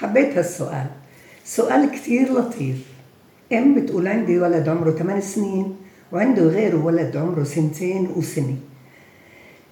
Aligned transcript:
حبيت 0.00 0.38
هالسؤال. 0.38 0.86
سؤال 1.44 1.90
كتير 1.90 2.32
لطيف. 2.32 2.76
إم 3.52 3.74
بتقول 3.74 4.08
عندي 4.08 4.38
ولد 4.38 4.68
عمره 4.68 4.90
8 4.90 5.20
سنين 5.20 5.76
وعنده 6.12 6.42
غيره 6.42 6.84
ولد 6.84 7.16
عمره 7.16 7.44
سنتين 7.44 8.08
وسنة. 8.16 8.56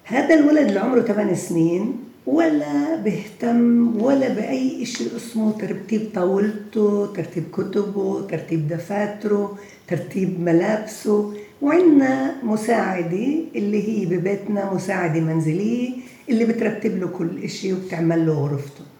هذا 0.04 0.34
الولد 0.34 0.68
اللي 0.68 0.80
عمره 0.80 1.00
8 1.00 1.34
سنين 1.34 1.96
ولا 2.26 2.96
بيهتم 2.96 4.02
ولا 4.02 4.28
بأي 4.28 4.86
شيء 4.86 5.16
اسمه 5.16 5.52
ترتيب 5.52 6.10
طاولته 6.14 7.06
ترتيب 7.06 7.44
كتبه 7.52 8.26
ترتيب 8.26 8.68
دفاتره 8.68 9.58
ترتيب 9.88 10.40
ملابسه. 10.40 11.34
وعندنا 11.62 12.44
مساعدة 12.44 13.28
اللي 13.56 13.88
هي 13.88 14.06
ببيتنا 14.06 14.74
مساعدة 14.74 15.20
منزلية 15.20 15.90
اللي 16.28 16.44
بترتب 16.44 16.98
له 16.98 17.06
كل 17.06 17.48
شيء 17.48 17.74
وبتعمل 17.74 18.26
له 18.26 18.32
غرفته. 18.32 18.97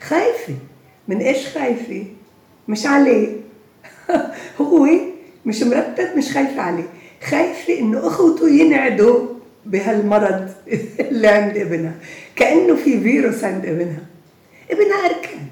خايفة. 0.00 0.54
من 1.08 1.16
إيش 1.18 1.46
خايفة؟ 1.46 2.04
مش 2.68 2.86
عليه. 2.86 3.36
هو 4.60 4.88
مش 5.46 5.62
مرتب 5.62 6.16
مش 6.16 6.32
خايفة 6.32 6.62
عليه. 6.62 6.88
خايفة 7.24 7.78
إنه 7.78 8.06
أخوته 8.06 8.48
ينعدوا 8.48 9.26
بهالمرض 9.66 10.50
اللي 11.00 11.28
عند 11.28 11.56
ابنها. 11.56 11.94
كأنه 12.36 12.76
في 12.76 13.00
فيروس 13.00 13.44
عند 13.44 13.66
ابنها. 13.66 14.02
ابنها 14.70 15.06
أركان. 15.06 15.46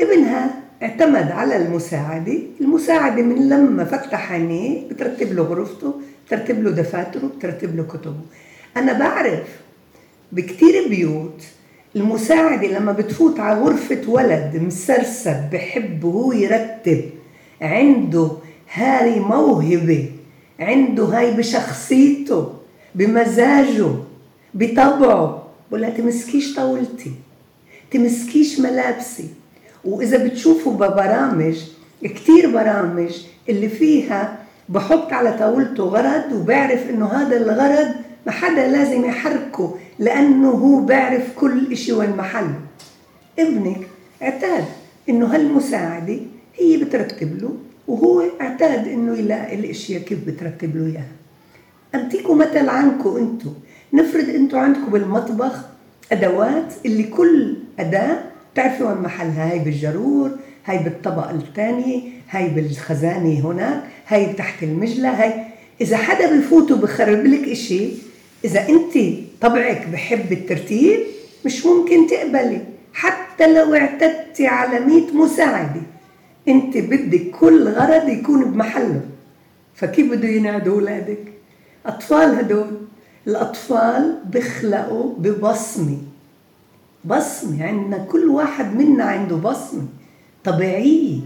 ابنها 0.00 0.62
اعتمد 0.82 1.30
على 1.30 1.56
المساعدة. 1.56 2.38
المساعدة 2.60 3.22
من 3.22 3.48
لما 3.48 3.84
فتح 3.84 4.32
عينيه 4.32 4.88
بترتب 4.88 5.32
له 5.32 5.42
غرفته 5.42 6.00
بترتب 6.26 6.62
له 6.64 6.70
دفاتره 6.70 7.26
بترتب 7.38 7.76
له 7.76 7.82
كتبه. 7.82 8.20
أنا 8.76 8.92
بعرف 8.92 9.48
بكتير 10.32 10.88
بيوت 10.88 11.42
المساعدة 11.96 12.68
لما 12.68 12.92
بتفوت 12.92 13.40
على 13.40 13.60
غرفة 13.60 14.02
ولد 14.08 14.56
مسرسب 14.56 15.50
بحب 15.52 16.04
وهو 16.04 16.32
يرتب. 16.32 17.04
عنده 17.60 18.30
هاي 18.72 19.20
موهبة 19.20 20.10
عنده 20.60 21.04
هاي 21.04 21.30
بشخصيته 21.30 22.52
بمزاجه 22.94 23.88
بطبعه. 24.54 25.46
بقول 25.70 25.94
تمسكيش 25.94 26.54
طاولتي 26.54 27.12
تمسكيش 27.90 28.60
ملابسي. 28.60 29.28
وإذا 29.84 30.24
بتشوفوا 30.26 30.72
ببرامج 30.72 31.56
كثير 32.04 32.50
برامج 32.50 33.12
اللي 33.48 33.68
فيها 33.68 34.38
بحط 34.68 35.12
على 35.12 35.32
طاولته 35.38 35.84
غرض 35.84 36.32
وبعرف 36.32 36.90
إنه 36.90 37.06
هذا 37.06 37.36
الغرض 37.36 38.05
ما 38.26 38.32
حدا 38.32 38.68
لازم 38.68 39.04
يحركه 39.04 39.74
لأنه 39.98 40.50
هو 40.50 40.80
بعرف 40.80 41.34
كل 41.36 41.72
إشي 41.72 41.92
وين 41.92 42.12
ابنك 43.38 43.80
اعتاد 44.22 44.64
إنه 45.08 45.26
هالمساعدة 45.26 46.18
هي 46.54 46.76
بترتب 46.76 47.42
له 47.42 47.56
وهو 47.88 48.22
اعتاد 48.40 48.88
إنه 48.88 49.18
يلاقي 49.18 49.54
الاشياء 49.54 50.02
كيف 50.02 50.18
بترتب 50.26 50.76
له 50.76 50.86
إياها. 50.86 51.08
أديكوا 51.94 52.34
مثل 52.34 52.68
عنكم 52.68 53.16
أنتم 53.16 53.52
نفرض 53.92 54.28
أنتم 54.28 54.58
عندكم 54.58 54.92
بالمطبخ 54.92 55.64
أدوات 56.12 56.74
اللي 56.86 57.02
كل 57.02 57.56
أداة 57.78 58.18
تعرفي 58.54 58.84
وين 58.84 58.96
محلها 58.96 59.52
هاي 59.52 59.58
بالجرور 59.58 60.30
هاي 60.64 60.78
بالطبق 60.78 61.30
الثاني 61.30 62.12
هاي 62.30 62.48
بالخزانة 62.48 63.40
هناك 63.40 63.82
هاي 64.08 64.32
تحت 64.32 64.62
المجلة 64.62 65.22
هاي 65.22 65.44
إذا 65.80 65.96
حدا 65.96 66.38
بفوت 66.38 66.72
وبخرب 66.72 67.26
لك 67.26 67.48
إشي 67.48 67.88
إذا 68.46 68.68
أنت 68.68 68.98
طبعك 69.40 69.86
بحب 69.92 70.32
الترتيب 70.32 71.00
مش 71.44 71.66
ممكن 71.66 72.06
تقبلي. 72.06 72.60
حتى 72.92 73.54
لو 73.54 73.74
اعتدتي 73.74 74.46
على 74.46 74.80
100 74.80 75.12
مساعدة 75.14 75.82
أنت 76.48 76.76
بدك 76.76 77.30
كل 77.30 77.68
غرض 77.68 78.08
يكون 78.08 78.44
بمحله. 78.44 79.00
فكيف 79.74 80.10
بده 80.10 80.28
ينعدوا 80.28 80.74
أولادك؟ 80.74 81.18
أطفال 81.86 82.38
هدول. 82.38 82.80
الأطفال 83.26 84.18
بيخلقوا 84.30 85.14
ببصمة. 85.18 85.98
بصمة 87.04 87.64
عندنا 87.66 87.98
كل 87.98 88.28
واحد 88.28 88.76
منا 88.76 89.04
عنده 89.04 89.36
بصمة 89.36 89.86
طبيعية. 90.44 91.18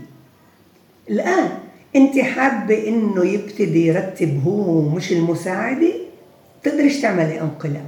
الآن 1.11 1.49
أنت 1.97 2.19
حابة 2.19 2.89
إنه 2.89 3.25
يبتدي 3.25 3.87
يرتب 3.87 4.43
هو 4.47 4.81
مش 4.89 5.13
المساعدة؟ 5.13 5.93
تقدريش 6.63 7.01
تعملي 7.01 7.41
انقلاب 7.41 7.87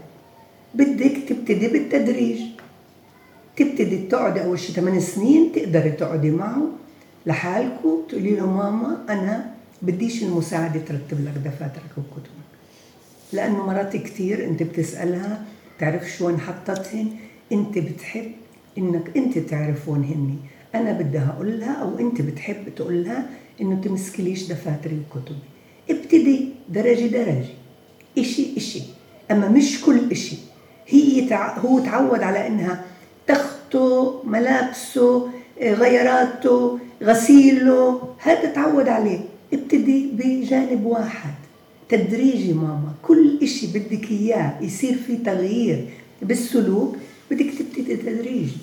بدك 0.74 1.16
تبتدي 1.28 1.68
بالتدريج. 1.68 2.40
تبتدي 3.56 3.98
تقعدي 3.98 4.44
أول 4.44 4.58
شيء 4.58 4.76
8 4.76 5.00
سنين 5.00 5.52
تقدري 5.52 5.90
تقعدي 5.90 6.30
معه 6.30 6.68
لحالكم 7.26 7.98
تقولي 8.08 8.36
له 8.36 8.46
ماما 8.46 9.04
أنا 9.08 9.54
بديش 9.82 10.22
المساعدة 10.22 10.80
ترتب 10.80 11.24
لك 11.24 11.34
دفاترك 11.44 11.92
وكتبك. 11.98 12.52
لأنه 13.32 13.66
مرات 13.66 13.96
كثير 13.96 14.44
أنت 14.44 14.62
بتسألها 14.62 15.44
تعرف 15.78 16.10
شو 16.10 16.26
وين 16.26 16.40
حطتهن 16.40 17.06
أنت 17.52 17.78
بتحب 17.78 18.32
إنك 18.78 19.16
أنت 19.16 19.38
تعرف 19.38 19.88
وين 19.88 20.04
هني. 20.04 20.36
أنا 20.74 20.92
بدها 20.92 21.32
أقول 21.36 21.60
لها 21.60 21.72
أو 21.72 21.98
أنت 21.98 22.22
بتحب 22.22 22.74
تقول 22.76 23.04
لها 23.04 23.30
إنه 23.60 23.80
تمسكليش 23.80 24.52
دفاتري 24.52 25.00
وكتبي. 25.10 25.38
ابتدي 25.90 26.48
درجة 26.68 27.06
درجة. 27.06 27.61
إشي 28.18 28.56
إشي. 28.56 28.82
أما 29.30 29.48
مش 29.48 29.80
كل 29.80 30.10
إشي. 30.10 30.36
هي 30.86 31.28
تع... 31.28 31.58
هو 31.58 31.78
تعود 31.78 32.22
على 32.22 32.46
إنها 32.46 32.84
تخته 33.26 34.22
ملابسه 34.24 35.28
غيراته 35.60 36.78
غسيله. 37.02 38.02
هذا 38.18 38.52
تعود 38.52 38.88
عليه. 38.88 39.20
ابتدي 39.52 40.10
بجانب 40.12 40.86
واحد. 40.86 41.34
تدريجي 41.88 42.52
ماما. 42.52 42.92
كل 43.02 43.38
إشي 43.42 43.66
بدك 43.66 44.10
إياه 44.10 44.60
يصير 44.60 44.94
في 45.06 45.16
تغيير 45.16 45.88
بالسلوك 46.22 46.96
بدك 47.30 47.50
تبتدي 47.58 47.96
تدريجي 47.96 48.56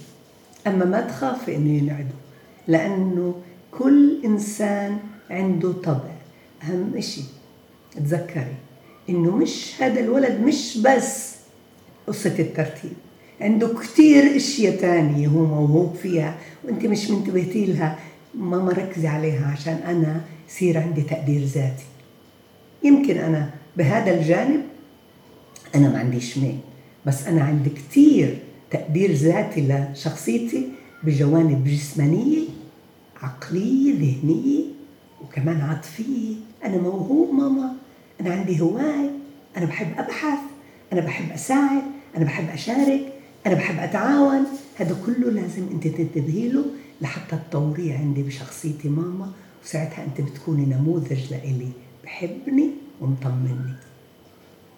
أما 0.68 0.86
ما 0.86 1.02
تخافي 1.02 1.56
إنه 1.56 1.78
ينعدوا 1.78 2.20
لأنه 2.68 3.36
كل 3.72 4.22
إنسان 4.26 4.98
عنده 5.30 5.72
طبع. 5.72 6.12
أهم 6.64 6.92
إشي. 6.98 7.22
تذكري. 7.96 8.56
إنه 9.09 9.36
مش 9.36 9.74
هذا 9.80 10.00
الولد 10.00 10.42
مش 10.42 10.78
بس 10.78 11.36
قصة 12.08 12.36
الترتيب. 12.40 12.94
عنده 13.42 13.68
كتير 13.68 14.36
أشياء 14.36 14.75
تانية 14.75 15.28
هو 15.28 15.46
موهوب 15.46 15.96
فيها 15.96 16.36
وأنت 16.64 16.86
مش 16.86 17.09
منتبهتي 17.09 17.66
لها. 17.66 18.00
ما 18.36 18.58
مركزي 18.64 19.08
عليها 19.08 19.48
عشان 19.48 19.74
أنا 19.74 20.22
يصير 20.50 20.78
عندي 20.78 21.02
تقدير 21.02 21.42
ذاتي. 21.42 21.86
يمكن 22.84 23.18
أنا 23.18 23.50
بهذا 23.78 24.19
الجانب 24.19 24.62
أنا 25.75 25.90
ما 25.90 26.00
عنديش 26.00 26.38
ميل 26.38 26.58
بس 27.06 27.28
أنا 27.28 27.44
عندي 27.44 27.69
كثير 27.69 28.40
تقدير 28.72 29.12
ذاتي 29.12 29.62
لشخصيتي 29.62 30.68
بجوانب 31.03 31.68
جسمانية 31.68 32.42
عقلية 33.22 33.94
ذهنية 33.94 34.64
وكمان 35.24 35.62
عاطفية. 35.62 36.36
أنا 36.66 36.78
موهوب 36.78 37.34
ماما. 37.34 37.74
أنا 38.22 38.34
عندي 38.34 38.62
هواية 38.62 39.12
أنا 39.57 39.66
بحب 39.66 39.88
أبحث 39.97 40.40
أنا 40.94 41.02
بحب 41.02 41.31
أساعد 41.31 41.84
أنا 42.18 42.25
بحب 42.25 42.50
أشارك 42.50 43.13
أنا 43.46 43.56
بحب 43.56 43.80
أتعاون. 43.80 44.46
هذا 44.78 44.97
كله 45.06 45.31
لازم 45.31 45.68
أنت 45.72 45.88
تنتبهي 45.88 46.50
له 46.50 46.66
لحتى 47.02 47.40
تطوريه 47.50 47.97
عندي 47.97 48.24
بشخصيتي 48.24 48.90
ماما. 48.90 49.31
وساعتها 49.63 50.06
أنت 50.06 50.22
بتكوني 50.22 50.66
نموذج 50.66 51.34
لإلي. 51.34 51.69
بحبني 52.03 52.69
ومطمني. 53.02 53.74